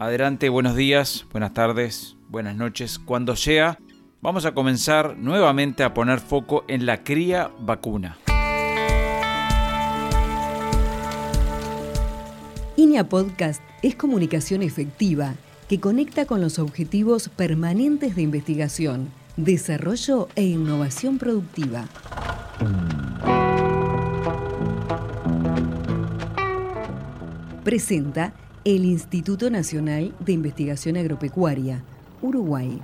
Adelante, 0.00 0.48
buenos 0.48 0.76
días, 0.76 1.26
buenas 1.30 1.52
tardes, 1.52 2.16
buenas 2.30 2.56
noches, 2.56 2.98
cuando 2.98 3.36
sea. 3.36 3.78
Vamos 4.22 4.46
a 4.46 4.54
comenzar 4.54 5.18
nuevamente 5.18 5.84
a 5.84 5.92
poner 5.92 6.20
foco 6.20 6.64
en 6.68 6.86
la 6.86 7.04
cría 7.04 7.50
vacuna. 7.60 8.16
INEA 12.76 13.06
Podcast 13.10 13.60
es 13.82 13.94
comunicación 13.94 14.62
efectiva 14.62 15.34
que 15.68 15.80
conecta 15.80 16.24
con 16.24 16.40
los 16.40 16.58
objetivos 16.58 17.28
permanentes 17.28 18.16
de 18.16 18.22
investigación, 18.22 19.10
desarrollo 19.36 20.28
e 20.34 20.44
innovación 20.44 21.18
productiva. 21.18 21.84
Presenta 27.64 28.32
el 28.76 28.84
Instituto 28.84 29.50
Nacional 29.50 30.14
de 30.20 30.32
Investigación 30.32 30.96
Agropecuaria, 30.96 31.82
Uruguay. 32.22 32.80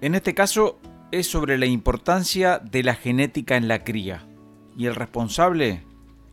En 0.00 0.14
este 0.14 0.34
caso 0.34 0.78
es 1.12 1.26
sobre 1.26 1.58
la 1.58 1.66
importancia 1.66 2.58
de 2.58 2.82
la 2.82 2.94
genética 2.94 3.56
en 3.56 3.68
la 3.68 3.84
cría 3.84 4.26
y 4.78 4.86
el 4.86 4.94
responsable 4.94 5.82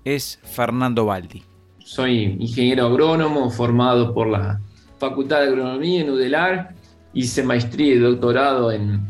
es 0.05 0.39
Fernando 0.43 1.05
Baldi. 1.05 1.43
Soy 1.79 2.37
ingeniero 2.39 2.85
agrónomo 2.85 3.49
formado 3.49 4.13
por 4.13 4.27
la 4.27 4.61
Facultad 4.99 5.41
de 5.41 5.47
Agronomía 5.47 6.01
en 6.01 6.11
UDELAR 6.11 6.80
Hice 7.13 7.43
maestría 7.43 7.95
y 7.95 7.97
doctorado 7.97 8.71
en 8.71 9.01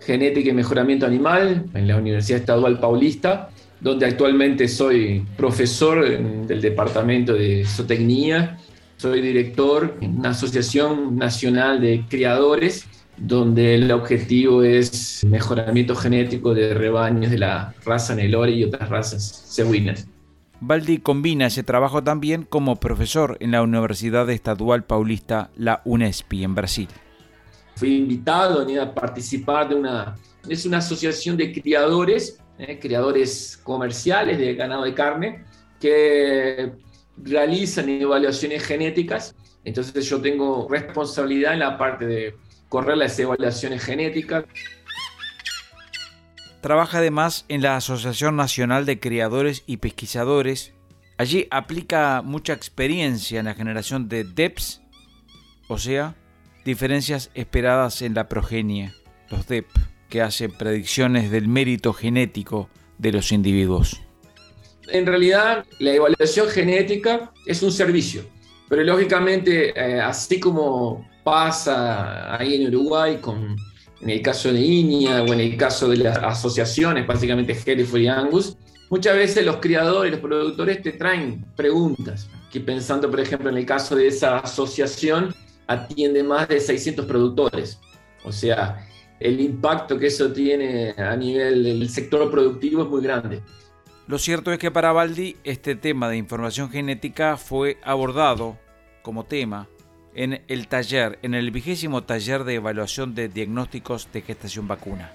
genética 0.00 0.50
y 0.50 0.52
mejoramiento 0.52 1.06
animal 1.06 1.66
en 1.74 1.88
la 1.88 1.96
Universidad 1.96 2.40
Estadual 2.40 2.78
Paulista, 2.78 3.50
donde 3.80 4.06
actualmente 4.06 4.68
soy 4.68 5.26
profesor 5.36 6.46
del 6.46 6.60
Departamento 6.60 7.34
de 7.34 7.64
Zootecnia. 7.64 8.58
Soy 8.96 9.20
director 9.20 9.96
en 10.00 10.18
una 10.18 10.30
asociación 10.30 11.16
nacional 11.16 11.80
de 11.80 12.04
criadores, 12.08 12.86
donde 13.16 13.74
el 13.74 13.90
objetivo 13.90 14.62
es 14.62 15.24
mejoramiento 15.24 15.94
genético 15.94 16.54
de 16.54 16.74
rebaños 16.74 17.30
de 17.30 17.38
la 17.38 17.74
raza 17.84 18.14
Nelore 18.14 18.52
y 18.52 18.64
otras 18.64 18.88
razas 18.88 19.52
cebuinas. 19.54 20.06
Baldi 20.60 20.98
combina 20.98 21.46
ese 21.46 21.62
trabajo 21.62 22.02
también 22.02 22.42
como 22.42 22.76
profesor 22.76 23.36
en 23.40 23.52
la 23.52 23.62
Universidad 23.62 24.28
Estadual 24.30 24.84
Paulista, 24.84 25.50
la 25.56 25.82
UNESPI, 25.84 26.44
en 26.44 26.54
Brasil 26.56 26.88
fui 27.78 27.96
invitado 27.96 28.66
a 28.82 28.94
participar 28.94 29.68
de 29.68 29.76
una, 29.76 30.16
es 30.48 30.66
una 30.66 30.78
asociación 30.78 31.36
de 31.36 31.52
criadores, 31.52 32.40
eh, 32.58 32.76
criadores 32.80 33.60
comerciales 33.62 34.36
de 34.36 34.54
ganado 34.54 34.82
de 34.82 34.94
carne, 34.94 35.44
que 35.80 36.72
realizan 37.16 37.88
evaluaciones 37.88 38.64
genéticas. 38.64 39.36
Entonces 39.64 40.08
yo 40.08 40.20
tengo 40.20 40.66
responsabilidad 40.68 41.52
en 41.52 41.60
la 41.60 41.78
parte 41.78 42.04
de 42.04 42.36
correr 42.68 42.96
las 42.96 43.16
evaluaciones 43.16 43.84
genéticas. 43.84 44.44
Trabaja 46.60 46.98
además 46.98 47.44
en 47.48 47.62
la 47.62 47.76
Asociación 47.76 48.34
Nacional 48.34 48.86
de 48.86 48.98
Criadores 48.98 49.62
y 49.66 49.76
Pesquisadores. 49.76 50.72
Allí 51.16 51.46
aplica 51.52 52.22
mucha 52.22 52.54
experiencia 52.54 53.38
en 53.38 53.46
la 53.46 53.54
generación 53.54 54.08
de 54.08 54.24
DEPS, 54.24 54.82
o 55.68 55.78
sea, 55.78 56.16
diferencias 56.68 57.30
esperadas 57.32 58.02
en 58.02 58.12
la 58.12 58.28
progenie, 58.28 58.92
los 59.30 59.48
DEP, 59.48 59.66
que 60.10 60.20
hacen 60.20 60.52
predicciones 60.52 61.30
del 61.30 61.48
mérito 61.48 61.94
genético 61.94 62.68
de 62.98 63.10
los 63.10 63.32
individuos. 63.32 64.02
En 64.88 65.06
realidad, 65.06 65.64
la 65.78 65.94
evaluación 65.94 66.46
genética 66.48 67.32
es 67.46 67.62
un 67.62 67.72
servicio, 67.72 68.22
pero 68.68 68.84
lógicamente, 68.84 69.70
eh, 69.70 69.98
así 69.98 70.38
como 70.38 71.08
pasa 71.24 72.36
ahí 72.36 72.56
en 72.56 72.68
Uruguay 72.68 73.16
con 73.18 73.56
en 74.02 74.10
el 74.10 74.20
caso 74.20 74.52
de 74.52 74.60
INIA 74.60 75.22
o 75.22 75.32
en 75.32 75.40
el 75.40 75.56
caso 75.56 75.88
de 75.88 75.96
las 75.96 76.18
asociaciones, 76.18 77.06
básicamente 77.06 77.56
Hereford 77.66 78.00
y 78.00 78.08
Angus, 78.08 78.56
muchas 78.90 79.16
veces 79.16 79.44
los 79.44 79.56
criadores, 79.56 80.12
los 80.12 80.20
productores 80.20 80.82
te 80.82 80.92
traen 80.92 81.46
preguntas, 81.56 82.28
que 82.52 82.60
pensando 82.60 83.10
por 83.10 83.20
ejemplo 83.20 83.48
en 83.48 83.56
el 83.56 83.64
caso 83.64 83.96
de 83.96 84.06
esa 84.06 84.38
asociación, 84.38 85.34
atiende 85.68 86.24
más 86.24 86.48
de 86.48 86.58
600 86.58 87.06
productores. 87.06 87.78
O 88.24 88.32
sea, 88.32 88.84
el 89.20 89.40
impacto 89.40 89.98
que 89.98 90.08
eso 90.08 90.32
tiene 90.32 90.94
a 90.96 91.14
nivel 91.14 91.62
del 91.62 91.88
sector 91.90 92.28
productivo 92.30 92.82
es 92.82 92.88
muy 92.88 93.02
grande. 93.02 93.40
Lo 94.08 94.18
cierto 94.18 94.52
es 94.52 94.58
que 94.58 94.70
para 94.70 94.90
Baldi 94.92 95.36
este 95.44 95.76
tema 95.76 96.08
de 96.08 96.16
información 96.16 96.70
genética 96.70 97.36
fue 97.36 97.76
abordado 97.84 98.56
como 99.02 99.24
tema 99.24 99.68
en 100.14 100.40
el 100.48 100.66
taller, 100.66 101.18
en 101.22 101.34
el 101.34 101.50
vigésimo 101.50 102.02
taller 102.02 102.44
de 102.44 102.54
evaluación 102.54 103.14
de 103.14 103.28
diagnósticos 103.28 104.08
de 104.12 104.22
gestación 104.22 104.66
vacuna. 104.66 105.12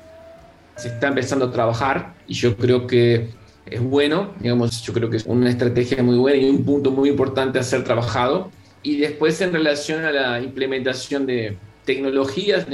Se 0.75 0.89
está 0.89 1.07
empezando 1.07 1.45
a 1.45 1.51
trabajar 1.51 2.13
y 2.27 2.35
yo 2.35 2.55
creo 2.55 2.85
que 2.85 3.29
es 3.65 3.81
bueno, 3.81 4.33
digamos, 4.39 4.83
yo 4.83 4.93
creo 4.93 5.09
que 5.09 5.17
es 5.17 5.25
una 5.25 5.49
estrategia 5.49 6.03
muy 6.03 6.17
buena 6.17 6.37
y 6.37 6.49
un 6.49 6.63
punto 6.63 6.91
muy 6.91 7.09
importante 7.09 7.57
a 7.57 7.63
ser 7.63 7.83
trabajado 7.83 8.51
y 8.83 8.97
después 8.97 9.39
en 9.41 9.53
relación 9.53 10.03
a 10.03 10.11
la 10.11 10.41
implementación 10.41 11.25
de 11.25 11.57
tecnologías 11.85 12.67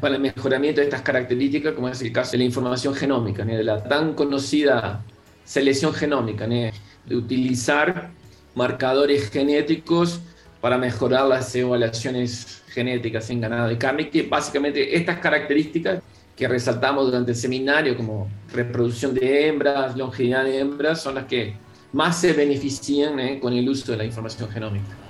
para 0.00 0.16
el 0.16 0.20
mejoramiento 0.20 0.80
de 0.80 0.86
estas 0.86 1.02
características, 1.02 1.74
como 1.74 1.88
es 1.88 2.00
el 2.00 2.12
caso 2.12 2.32
de 2.32 2.38
la 2.38 2.44
información 2.44 2.94
genómica, 2.94 3.44
de 3.44 3.62
la 3.62 3.82
tan 3.82 4.14
conocida 4.14 5.04
selección 5.44 5.92
genómica, 5.92 6.46
de 6.46 6.72
utilizar 7.16 8.10
marcadores 8.54 9.30
genéticos 9.30 10.20
para 10.60 10.78
mejorar 10.78 11.26
las 11.26 11.54
evaluaciones 11.54 12.62
genéticas 12.68 13.28
en 13.30 13.40
ganado 13.40 13.68
de 13.68 13.78
carne, 13.78 14.10
que 14.10 14.22
básicamente 14.22 14.96
estas 14.96 15.18
características 15.18 16.02
que 16.36 16.48
resaltamos 16.48 17.06
durante 17.06 17.32
el 17.32 17.36
seminario, 17.36 17.96
como 17.96 18.28
reproducción 18.52 19.14
de 19.14 19.48
hembras, 19.48 19.96
longevidad 19.96 20.44
de 20.44 20.58
hembras, 20.58 21.02
son 21.02 21.16
las 21.16 21.26
que 21.26 21.54
más 21.92 22.20
se 22.20 22.32
benefician 22.32 23.40
con 23.40 23.52
el 23.52 23.68
uso 23.68 23.92
de 23.92 23.98
la 23.98 24.04
información 24.04 24.48
genómica. 24.48 25.09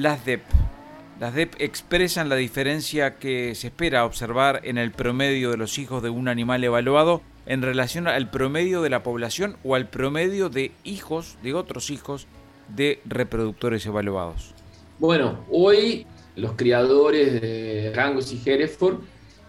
Las 0.00 0.24
DEP. 0.24 0.40
Las 1.20 1.34
DEP 1.34 1.56
expresan 1.58 2.30
la 2.30 2.36
diferencia 2.36 3.18
que 3.18 3.54
se 3.54 3.66
espera 3.66 4.06
observar 4.06 4.62
en 4.64 4.78
el 4.78 4.92
promedio 4.92 5.50
de 5.50 5.58
los 5.58 5.78
hijos 5.78 6.02
de 6.02 6.08
un 6.08 6.26
animal 6.26 6.64
evaluado 6.64 7.20
en 7.44 7.60
relación 7.60 8.08
al 8.08 8.30
promedio 8.30 8.80
de 8.80 8.88
la 8.88 9.02
población 9.02 9.58
o 9.62 9.74
al 9.74 9.90
promedio 9.90 10.48
de 10.48 10.72
hijos, 10.84 11.36
de 11.42 11.52
otros 11.52 11.90
hijos, 11.90 12.28
de 12.74 13.02
reproductores 13.04 13.84
evaluados. 13.84 14.54
Bueno, 14.98 15.44
hoy 15.50 16.06
los 16.34 16.52
criadores 16.52 17.38
de 17.38 17.92
Rangus 17.94 18.32
y 18.32 18.40
Hereford 18.42 19.00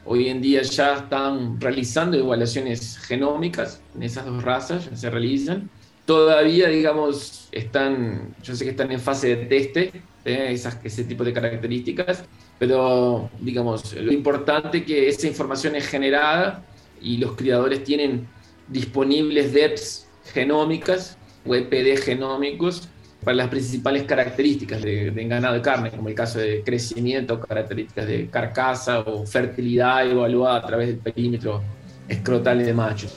hoy 0.03 0.27
en 0.27 0.41
día 0.41 0.63
ya 0.63 0.95
están 0.95 1.61
realizando 1.61 2.17
evaluaciones 2.17 2.97
genómicas 2.97 3.81
en 3.95 4.03
esas 4.03 4.25
dos 4.25 4.43
razas, 4.43 4.89
ya 4.89 4.97
se 4.97 5.09
realizan. 5.09 5.69
Todavía, 6.05 6.67
digamos, 6.67 7.47
están, 7.53 8.35
yo 8.43 8.53
sé 8.53 8.65
que 8.65 8.71
están 8.71 8.91
en 8.91 8.99
fase 8.99 9.33
de 9.33 9.45
teste, 9.45 10.10
¿eh? 10.25 10.47
esas, 10.51 10.77
ese 10.83 11.03
tipo 11.03 11.23
de 11.23 11.33
características, 11.33 12.23
pero 12.59 13.29
digamos, 13.39 13.93
lo 13.93 14.11
importante 14.11 14.79
es 14.79 14.83
que 14.85 15.07
esa 15.09 15.27
información 15.27 15.75
es 15.75 15.87
generada 15.87 16.63
y 17.01 17.17
los 17.17 17.35
criadores 17.35 17.83
tienen 17.83 18.27
disponibles 18.67 19.53
DEPs 19.53 20.07
genómicas 20.33 21.17
o 21.45 21.55
EPD 21.55 22.01
genómicos 22.03 22.87
para 23.23 23.35
las 23.37 23.49
principales 23.49 24.03
características 24.03 24.81
de, 24.81 25.11
de, 25.11 25.27
ganado 25.27 25.55
de 25.55 25.61
carne, 25.61 25.91
como 25.91 26.09
el 26.09 26.15
caso 26.15 26.39
de 26.39 26.63
crecimiento, 26.63 27.39
características 27.39 28.07
de 28.07 28.27
carcasa 28.29 28.99
o 29.01 29.25
fertilidad 29.25 30.09
evaluada 30.09 30.57
a 30.57 30.65
través 30.65 30.87
del 30.87 30.97
perímetro 30.97 31.61
escrotal 32.07 32.63
de 32.63 32.73
machos. 32.73 33.15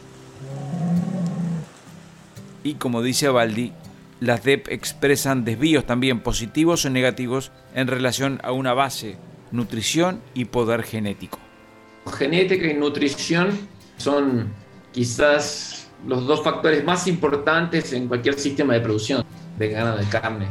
Y 2.62 2.74
como 2.74 3.02
dice 3.02 3.28
Baldi, 3.28 3.72
las 4.24 4.42
DEP 4.42 4.68
expresan 4.68 5.44
desvíos 5.44 5.86
también 5.86 6.20
positivos 6.20 6.84
o 6.84 6.90
negativos 6.90 7.52
en 7.74 7.86
relación 7.86 8.40
a 8.42 8.52
una 8.52 8.72
base, 8.74 9.16
nutrición 9.52 10.20
y 10.34 10.46
poder 10.46 10.82
genético. 10.82 11.38
Genética 12.18 12.66
y 12.66 12.74
nutrición 12.74 13.50
son 13.96 14.48
quizás 14.92 15.90
los 16.06 16.26
dos 16.26 16.42
factores 16.42 16.84
más 16.84 17.06
importantes 17.06 17.92
en 17.92 18.08
cualquier 18.08 18.38
sistema 18.38 18.74
de 18.74 18.80
producción 18.80 19.24
de 19.58 19.68
ganado 19.68 19.98
de 19.98 20.06
carne. 20.06 20.48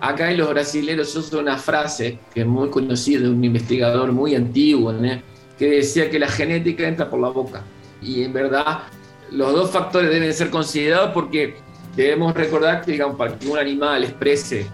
Acá 0.00 0.30
en 0.30 0.38
los 0.38 0.48
brasileños 0.50 1.14
usan 1.14 1.40
una 1.40 1.58
frase 1.58 2.18
que 2.34 2.40
es 2.40 2.46
muy 2.46 2.70
conocida 2.70 3.20
de 3.20 3.30
un 3.30 3.44
investigador 3.44 4.10
muy 4.10 4.34
antiguo, 4.34 4.92
que 5.58 5.66
decía 5.66 6.10
que 6.10 6.18
la 6.18 6.28
genética 6.28 6.88
entra 6.88 7.08
por 7.08 7.20
la 7.20 7.28
boca. 7.28 7.62
Y 8.00 8.24
en 8.24 8.32
verdad 8.32 8.80
los 9.30 9.52
dos 9.52 9.70
factores 9.70 10.10
deben 10.10 10.34
ser 10.34 10.50
considerados 10.50 11.12
porque 11.14 11.56
debemos 11.96 12.34
recordar 12.34 12.84
que, 12.84 12.92
digamos, 12.92 13.16
para 13.16 13.38
que 13.38 13.48
un 13.48 13.58
animal 13.58 14.04
exprese 14.04 14.66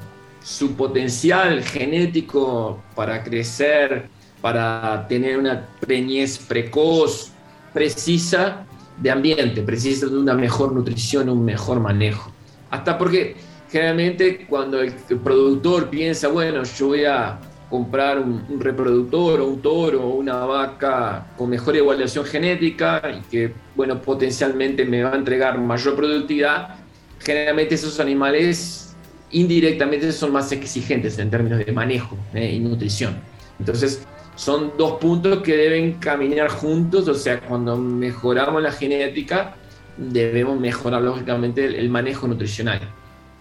su 0.43 0.75
potencial 0.75 1.63
genético 1.63 2.83
para 2.95 3.23
crecer, 3.23 4.09
para 4.41 5.07
tener 5.09 5.39
una 5.39 5.67
preñez 5.81 6.39
precoz, 6.39 7.33
precisa 7.73 8.65
de 8.97 9.11
ambiente, 9.11 9.63
precisa 9.63 10.07
de 10.07 10.17
una 10.17 10.35
mejor 10.35 10.73
nutrición, 10.73 11.29
un 11.29 11.45
mejor 11.45 11.81
manejo. 11.81 12.33
Hasta 12.71 12.99
porque 12.99 13.37
generalmente 13.71 14.47
cuando 14.49 14.81
el, 14.81 14.93
productor 15.23 15.89
piensa, 15.91 16.29
bueno, 16.29 16.63
yo 16.65 16.87
voy 16.89 17.05
a 17.05 17.39
comprar 17.71 18.19
un, 18.19 18.59
reproductor 18.59 19.41
o 19.41 19.47
un 19.47 19.61
toro 19.61 20.03
o 20.03 20.15
una 20.17 20.45
vaca 20.47 21.27
con 21.37 21.51
mejor 21.51 21.77
evaluación 21.77 22.25
genética 22.25 23.03
y 23.11 23.21
que, 23.31 23.53
bueno, 23.77 24.01
potencialmente 24.01 24.85
me 24.85 25.03
va 25.03 25.13
a 25.13 25.17
entregar 25.17 25.59
mayor 25.59 25.95
productividad, 25.95 26.77
generalmente 27.21 27.75
esos 27.75 28.01
animales 28.01 28.95
indirectamente 29.31 30.11
son 30.13 30.33
más 30.33 30.51
exigentes 30.53 31.19
en 31.19 31.31
términos 31.31 31.65
de 31.65 31.73
manejo 31.73 32.17
eh, 32.35 32.53
y 32.53 32.61
nutrición. 32.61 33.17
Entonces, 33.59 34.07
son 34.37 34.73
dos 34.79 34.99
puntos 35.01 35.43
que 35.43 35.57
deben 35.57 35.95
caminar 35.95 36.49
juntos, 36.49 37.09
o 37.09 37.15
sea, 37.15 37.41
cuando 37.41 37.77
mejoramos 37.77 38.63
la 38.63 38.71
genética, 38.71 39.57
debemos 39.97 40.59
mejorar 40.61 41.03
lógicamente 41.03 41.65
el 41.65 41.89
manejo 41.89 42.29
nutricional. 42.29 42.81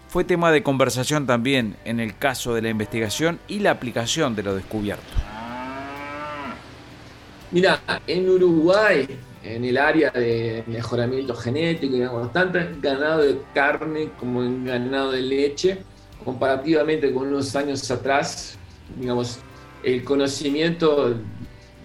Fue 0.08 0.24
tema 0.24 0.50
de 0.50 0.62
conversación 0.62 1.26
también 1.26 1.76
en 1.84 2.00
el 2.00 2.16
caso 2.16 2.54
de 2.54 2.62
la 2.62 2.70
investigación 2.70 3.38
y 3.46 3.60
la 3.60 3.70
aplicación 3.70 4.34
de 4.34 4.42
lo 4.42 4.56
descubierto. 4.56 5.04
Mira, 7.50 7.80
en 8.06 8.28
Uruguay, 8.28 9.06
en 9.42 9.64
el 9.64 9.78
área 9.78 10.10
de 10.10 10.64
mejoramiento 10.66 11.34
genético, 11.34 11.94
digamos, 11.94 12.32
tanto 12.32 12.58
en 12.58 12.80
ganado 12.80 13.22
de 13.22 13.38
carne 13.54 14.10
como 14.18 14.42
en 14.42 14.64
ganado 14.64 15.12
de 15.12 15.22
leche, 15.22 15.78
comparativamente 16.24 17.12
con 17.12 17.28
unos 17.28 17.54
años 17.56 17.90
atrás, 17.90 18.58
digamos, 18.98 19.38
el 19.82 20.04
conocimiento 20.04 21.14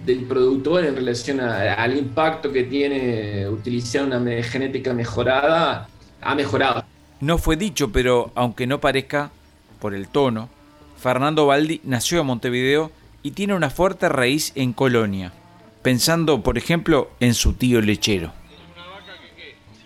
del 0.05 0.25
productor 0.25 0.85
en 0.85 0.95
relación 0.95 1.39
al 1.39 1.97
impacto 1.97 2.51
que 2.51 2.63
tiene 2.63 3.47
utilizar 3.47 4.03
una 4.03 4.43
genética 4.43 4.93
mejorada 4.93 5.87
ha 6.21 6.35
mejorado. 6.35 6.83
No 7.19 7.37
fue 7.37 7.55
dicho, 7.55 7.91
pero 7.91 8.31
aunque 8.35 8.67
no 8.67 8.81
parezca, 8.81 9.31
por 9.79 9.93
el 9.93 10.07
tono, 10.07 10.49
Fernando 10.97 11.45
Baldi 11.45 11.81
nació 11.83 12.21
en 12.21 12.27
Montevideo 12.27 12.91
y 13.21 13.31
tiene 13.31 13.53
una 13.53 13.69
fuerte 13.69 14.09
raíz 14.09 14.51
en 14.55 14.73
Colonia, 14.73 15.33
pensando, 15.83 16.41
por 16.41 16.57
ejemplo, 16.57 17.11
en 17.19 17.33
su 17.33 17.53
tío 17.53 17.81
lechero. 17.81 18.31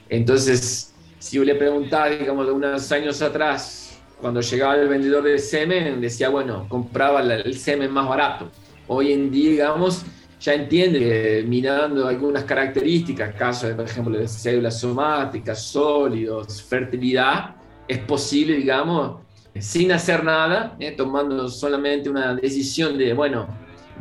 Entonces, 0.08 0.94
si 1.20 1.36
yo 1.36 1.44
le 1.44 1.56
preguntaba, 1.56 2.10
digamos, 2.10 2.46
de 2.46 2.54
unos 2.54 2.92
años 2.92 3.22
atrás, 3.22 4.00
cuando 4.22 4.40
llegaba 4.40 4.76
el 4.76 4.88
vendedor 4.88 5.24
de 5.24 5.38
semen, 5.38 6.00
decía, 6.00 6.30
bueno, 6.30 6.66
compraba 6.70 7.22
el 7.22 7.58
semen 7.58 7.92
más 7.92 8.08
barato. 8.08 8.50
Hoy 8.88 9.12
en 9.12 9.30
día, 9.30 9.52
digamos, 9.52 10.04
ya 10.40 10.54
entiende 10.54 11.00
que 11.00 11.44
mirando 11.46 12.08
algunas 12.08 12.44
características, 12.44 13.36
casos, 13.36 13.74
por 13.74 13.86
ejemplo, 13.86 14.18
de 14.18 14.28
células 14.28 14.80
somáticas, 14.80 15.62
sólidos, 15.64 16.62
fertilidad, 16.62 17.56
es 17.88 18.00
posible, 18.00 18.56
digamos, 18.56 19.22
sin 19.60 19.92
hacer 19.92 20.24
nada, 20.24 20.76
eh, 20.80 20.92
tomando 20.92 21.50
solamente 21.50 22.10
una 22.10 22.36
decisión 22.36 22.98
de, 22.98 23.14
bueno, 23.14 23.48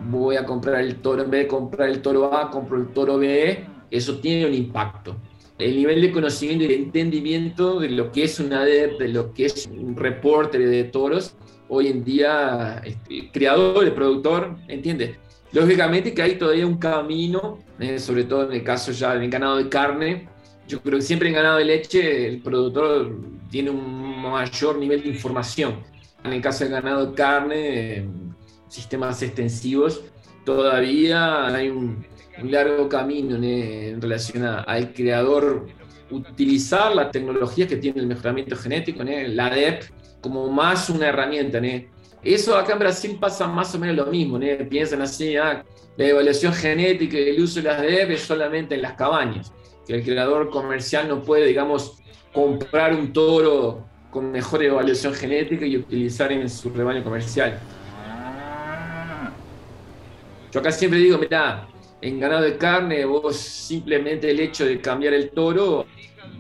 voy 0.08 0.36
a 0.36 0.44
comprar 0.44 0.80
el 0.80 0.96
toro, 0.96 1.22
en 1.22 1.30
vez 1.30 1.42
de 1.42 1.48
comprar 1.48 1.88
el 1.88 2.02
toro 2.02 2.32
A, 2.34 2.50
compro 2.50 2.78
el 2.78 2.88
toro 2.88 3.18
B, 3.18 3.66
eso 3.90 4.18
tiene 4.18 4.46
un 4.46 4.54
impacto 4.54 5.16
el 5.58 5.76
nivel 5.76 6.02
de 6.02 6.12
conocimiento 6.12 6.64
y 6.64 6.68
de 6.68 6.74
entendimiento 6.76 7.80
de 7.80 7.88
lo 7.90 8.12
que 8.12 8.24
es 8.24 8.38
una 8.40 8.60
ADEP, 8.60 8.98
de 8.98 9.08
lo 9.08 9.32
que 9.32 9.46
es 9.46 9.66
un 9.66 9.96
reporte 9.96 10.58
de 10.58 10.84
toros, 10.84 11.34
hoy 11.68 11.88
en 11.88 12.04
día, 12.04 12.82
este, 12.84 13.30
creador, 13.32 13.84
el 13.84 13.92
productor, 13.92 14.56
entiende. 14.68 15.16
Lógicamente 15.52 16.12
que 16.12 16.22
hay 16.22 16.34
todavía 16.36 16.66
un 16.66 16.76
camino, 16.76 17.58
eh, 17.78 17.98
sobre 17.98 18.24
todo 18.24 18.46
en 18.46 18.52
el 18.52 18.62
caso 18.62 18.92
ya 18.92 19.14
del 19.14 19.30
ganado 19.30 19.56
de 19.56 19.68
carne. 19.68 20.28
Yo 20.68 20.80
creo 20.82 20.98
que 20.98 21.04
siempre 21.04 21.28
en 21.28 21.34
ganado 21.34 21.58
de 21.58 21.64
leche 21.64 22.26
el 22.26 22.42
productor 22.42 23.16
tiene 23.50 23.70
un 23.70 24.20
mayor 24.20 24.76
nivel 24.76 25.02
de 25.02 25.08
información. 25.08 25.76
En 26.24 26.32
el 26.32 26.42
caso 26.42 26.64
del 26.64 26.72
ganado 26.74 27.06
de 27.06 27.14
carne, 27.14 28.08
sistemas 28.68 29.22
extensivos, 29.22 30.02
todavía 30.44 31.46
hay 31.46 31.68
un, 31.68 32.04
un 32.42 32.50
largo 32.50 32.88
camino 32.88 33.36
en 33.36 34.00
relación 34.00 34.44
al 34.44 34.92
creador 34.92 35.66
utilizar 36.10 36.94
la 36.94 37.10
tecnología 37.10 37.66
que 37.66 37.76
tiene 37.76 38.00
el 38.00 38.06
mejoramiento 38.06 38.56
genético, 38.56 39.02
la 39.02 39.46
ADEP, 39.46 39.84
como 40.20 40.48
más 40.48 40.88
una 40.90 41.08
herramienta. 41.08 41.60
Eso 42.22 42.56
acá 42.56 42.74
en 42.74 42.78
Brasil 42.78 43.16
pasa 43.20 43.46
más 43.46 43.74
o 43.74 43.78
menos 43.78 43.96
lo 43.96 44.06
mismo. 44.06 44.38
Piensan 44.68 45.02
así, 45.02 45.36
ah, 45.36 45.64
la 45.96 46.04
evaluación 46.04 46.52
genética 46.52 47.18
y 47.18 47.30
el 47.30 47.42
uso 47.42 47.60
de 47.60 47.68
las 47.68 47.78
ADEP 47.78 48.10
es 48.10 48.20
solamente 48.22 48.74
en 48.74 48.82
las 48.82 48.92
cabañas, 48.92 49.52
que 49.86 49.94
el 49.94 50.04
creador 50.04 50.50
comercial 50.50 51.08
no 51.08 51.22
puede, 51.22 51.46
digamos, 51.46 51.98
comprar 52.32 52.94
un 52.94 53.12
toro 53.12 53.86
con 54.10 54.30
mejor 54.30 54.62
evaluación 54.62 55.14
genética 55.14 55.66
y 55.66 55.76
utilizar 55.76 56.32
en 56.32 56.48
su 56.48 56.70
rebaño 56.70 57.02
comercial. 57.02 57.58
Yo 60.52 60.60
acá 60.60 60.72
siempre 60.72 60.98
digo, 60.98 61.18
mira, 61.18 61.68
en 62.00 62.20
ganado 62.20 62.42
de 62.42 62.56
carne, 62.56 63.04
vos 63.04 63.36
simplemente 63.36 64.30
el 64.30 64.40
hecho 64.40 64.64
de 64.64 64.80
cambiar 64.80 65.14
el 65.14 65.30
toro, 65.30 65.86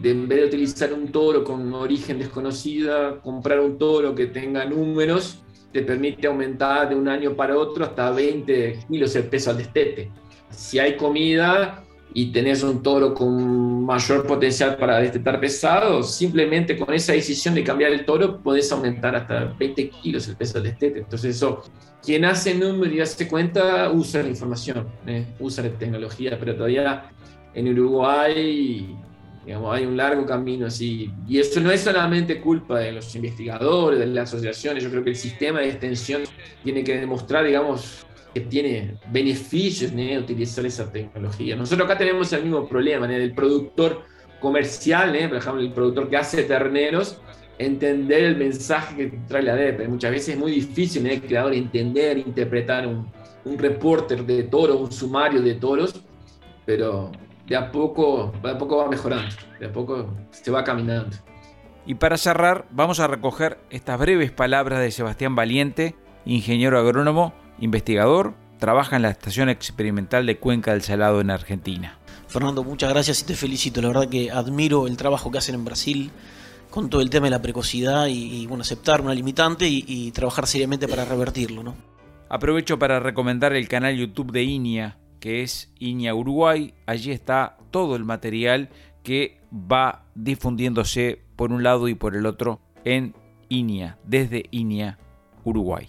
de, 0.00 0.10
en 0.10 0.28
vez 0.28 0.40
de 0.40 0.46
utilizar 0.46 0.92
un 0.92 1.10
toro 1.10 1.42
con 1.42 1.72
origen 1.74 2.18
desconocida, 2.18 3.20
comprar 3.20 3.60
un 3.60 3.78
toro 3.78 4.14
que 4.14 4.26
tenga 4.26 4.64
números, 4.64 5.42
te 5.72 5.82
permite 5.82 6.26
aumentar 6.26 6.88
de 6.88 6.94
un 6.94 7.08
año 7.08 7.34
para 7.34 7.56
otro 7.56 7.84
hasta 7.84 8.10
20 8.10 8.86
kilos 8.88 9.14
el 9.16 9.24
peso 9.24 9.50
al 9.50 9.58
destete. 9.58 10.10
Si 10.50 10.78
hay 10.78 10.96
comida 10.96 11.85
y 12.18 12.32
tenés 12.32 12.62
un 12.62 12.82
toro 12.82 13.12
con 13.12 13.84
mayor 13.84 14.26
potencial 14.26 14.78
para 14.78 15.00
destetar 15.00 15.38
pesado, 15.38 16.02
simplemente 16.02 16.74
con 16.74 16.94
esa 16.94 17.12
decisión 17.12 17.54
de 17.54 17.62
cambiar 17.62 17.92
el 17.92 18.06
toro 18.06 18.40
podés 18.42 18.72
aumentar 18.72 19.14
hasta 19.14 19.44
20 19.58 19.90
kilos 19.90 20.26
el 20.26 20.34
peso 20.34 20.54
del 20.54 20.70
destete. 20.70 21.00
Entonces 21.00 21.36
eso 21.36 21.62
quien 22.02 22.24
hace 22.24 22.54
número 22.54 22.90
y 22.94 23.00
hace 23.02 23.28
cuenta 23.28 23.90
usa 23.90 24.22
la 24.22 24.30
información, 24.30 24.88
¿eh? 25.06 25.26
usa 25.38 25.64
la 25.64 25.70
tecnología, 25.78 26.38
pero 26.40 26.56
todavía 26.56 27.10
en 27.52 27.68
Uruguay 27.68 28.96
digamos, 29.44 29.76
hay 29.76 29.84
un 29.84 29.98
largo 29.98 30.24
camino 30.24 30.68
así. 30.68 31.12
Y 31.28 31.38
eso 31.38 31.60
no 31.60 31.70
es 31.70 31.82
solamente 31.82 32.40
culpa 32.40 32.78
de 32.78 32.92
los 32.92 33.14
investigadores, 33.14 33.98
de 33.98 34.06
las 34.06 34.32
asociaciones, 34.32 34.82
yo 34.82 34.88
creo 34.88 35.04
que 35.04 35.10
el 35.10 35.16
sistema 35.16 35.60
de 35.60 35.68
extensión 35.68 36.22
tiene 36.64 36.82
que 36.82 36.98
demostrar, 36.98 37.44
digamos, 37.44 38.06
que 38.36 38.42
tiene 38.42 38.98
beneficios 39.10 39.92
utilizar 39.92 40.66
esa 40.66 40.92
tecnología. 40.92 41.56
Nosotros 41.56 41.88
acá 41.88 41.96
tenemos 41.96 42.30
el 42.34 42.42
mismo 42.42 42.68
problema, 42.68 43.06
del 43.06 43.32
productor 43.32 44.02
comercial, 44.40 45.16
por 45.30 45.38
ejemplo, 45.38 45.62
el 45.62 45.72
productor 45.72 46.10
que 46.10 46.18
hace 46.18 46.42
terneros, 46.42 47.18
entender 47.56 48.24
el 48.24 48.36
mensaje 48.36 48.94
que 48.94 49.18
trae 49.26 49.42
la 49.42 49.56
DEP. 49.56 49.88
Muchas 49.88 50.10
veces 50.10 50.34
es 50.34 50.38
muy 50.38 50.52
difícil 50.52 51.06
el 51.06 51.22
creador 51.22 51.54
entender, 51.54 52.18
interpretar 52.18 52.86
un, 52.86 53.10
un 53.46 53.56
reporter 53.56 54.22
de 54.26 54.42
toros, 54.42 54.78
un 54.78 54.92
sumario 54.92 55.40
de 55.40 55.54
toros, 55.54 56.04
pero 56.66 57.10
de 57.46 57.56
a 57.56 57.72
poco, 57.72 58.34
de 58.42 58.50
a 58.50 58.58
poco 58.58 58.76
va 58.76 58.88
mejorando, 58.88 59.34
de 59.58 59.64
a 59.64 59.72
poco 59.72 60.14
se 60.30 60.50
va 60.50 60.62
caminando. 60.62 61.16
Y 61.86 61.94
para 61.94 62.18
cerrar, 62.18 62.66
vamos 62.70 63.00
a 63.00 63.06
recoger 63.06 63.56
estas 63.70 63.98
breves 63.98 64.30
palabras 64.30 64.80
de 64.80 64.90
Sebastián 64.90 65.34
Valiente, 65.34 65.94
ingeniero 66.26 66.78
agrónomo, 66.78 67.32
investigador, 67.60 68.34
trabaja 68.58 68.96
en 68.96 69.02
la 69.02 69.10
Estación 69.10 69.48
Experimental 69.48 70.26
de 70.26 70.38
Cuenca 70.38 70.72
del 70.72 70.82
Salado 70.82 71.20
en 71.20 71.30
Argentina. 71.30 71.98
Fernando, 72.28 72.64
muchas 72.64 72.90
gracias 72.90 73.22
y 73.22 73.24
te 73.24 73.34
felicito. 73.34 73.80
La 73.80 73.88
verdad 73.88 74.08
que 74.08 74.30
admiro 74.30 74.86
el 74.86 74.96
trabajo 74.96 75.30
que 75.30 75.38
hacen 75.38 75.54
en 75.54 75.64
Brasil 75.64 76.10
con 76.70 76.90
todo 76.90 77.00
el 77.00 77.10
tema 77.10 77.26
de 77.26 77.30
la 77.30 77.42
precocidad 77.42 78.06
y, 78.08 78.46
bueno, 78.46 78.62
aceptar 78.62 79.00
una 79.00 79.14
limitante 79.14 79.66
y, 79.68 80.10
trabajar 80.10 80.46
seriamente 80.46 80.88
para 80.88 81.04
revertirlo, 81.04 81.62
¿no? 81.62 81.74
Aprovecho 82.28 82.78
para 82.78 82.98
recomendar 83.00 83.52
el 83.52 83.68
canal 83.68 83.96
YouTube 83.96 84.32
de 84.32 84.42
INIA, 84.42 84.98
que 85.20 85.42
es 85.42 85.72
INIA 85.78 86.14
Uruguay. 86.14 86.74
Allí 86.84 87.12
está 87.12 87.56
todo 87.70 87.94
el 87.94 88.04
material 88.04 88.68
que 89.04 89.40
va 89.52 90.04
difundiéndose 90.14 91.22
por 91.36 91.52
un 91.52 91.62
lado 91.62 91.88
y 91.88 91.94
por 91.94 92.16
el 92.16 92.26
otro 92.26 92.60
en 92.84 93.14
INIA, 93.48 93.96
desde 94.04 94.46
INIA 94.50 94.98
Uruguay. 95.44 95.86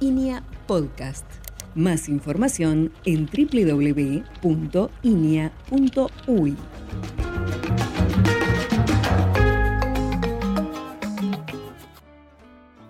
INIA 0.00 0.42
Podcast. 0.66 1.26
Más 1.74 2.08
información 2.08 2.92
en 3.04 3.26
www.inia.uy. 3.26 4.16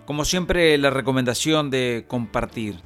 Como 0.05 0.25
siempre, 0.25 0.77
la 0.77 0.89
recomendación 0.89 1.69
de 1.69 2.05
compartir, 2.07 2.79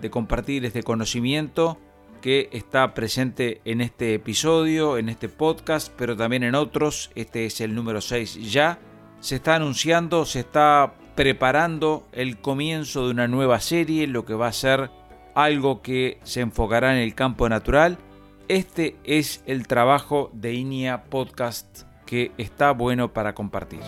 de 0.00 0.10
compartir 0.10 0.64
este 0.64 0.82
conocimiento 0.82 1.78
que 2.20 2.48
está 2.52 2.94
presente 2.94 3.60
en 3.64 3.80
este 3.80 4.14
episodio, 4.14 4.96
en 4.96 5.08
este 5.08 5.28
podcast, 5.28 5.92
pero 5.98 6.16
también 6.16 6.44
en 6.44 6.54
otros. 6.54 7.10
Este 7.14 7.46
es 7.46 7.60
el 7.60 7.74
número 7.74 8.00
6 8.00 8.50
ya. 8.50 8.78
Se 9.20 9.36
está 9.36 9.56
anunciando, 9.56 10.24
se 10.24 10.40
está 10.40 10.94
preparando 11.14 12.06
el 12.12 12.38
comienzo 12.38 13.06
de 13.06 13.12
una 13.12 13.28
nueva 13.28 13.60
serie, 13.60 14.06
lo 14.06 14.24
que 14.24 14.34
va 14.34 14.48
a 14.48 14.52
ser 14.52 14.90
algo 15.34 15.82
que 15.82 16.18
se 16.24 16.40
enfocará 16.40 16.94
en 16.94 17.02
el 17.02 17.14
campo 17.14 17.48
natural. 17.48 17.98
Este 18.48 18.96
es 19.04 19.42
el 19.46 19.66
trabajo 19.66 20.30
de 20.32 20.54
INIA 20.54 21.04
Podcast 21.04 21.82
que 22.06 22.32
está 22.36 22.72
bueno 22.72 23.12
para 23.12 23.34
compartir. 23.34 23.80